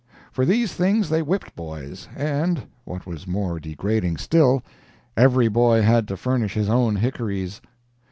For 0.31 0.47
these 0.47 0.73
things 0.73 1.09
they 1.09 1.21
whipped 1.21 1.55
boys, 1.55 2.07
and, 2.15 2.63
what 2.85 3.05
was 3.05 3.27
more 3.27 3.59
degrading 3.59 4.17
still, 4.17 4.63
every 5.15 5.47
boy 5.47 5.83
had 5.83 6.07
to 6.07 6.17
furnish 6.17 6.55
his 6.55 6.69
own 6.69 6.95
hickories. 6.95 7.61